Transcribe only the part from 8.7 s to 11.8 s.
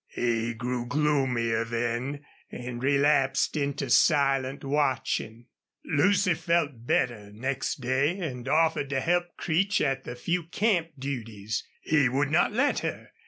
to help Creech at the few camp duties.